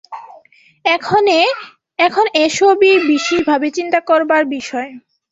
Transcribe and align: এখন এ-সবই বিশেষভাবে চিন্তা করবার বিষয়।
এখন 1.99 2.25
এ-সবই 2.35 2.93
বিশেষভাবে 3.09 3.67
চিন্তা 3.77 3.99
করবার 4.09 4.43
বিষয়। 4.51 4.89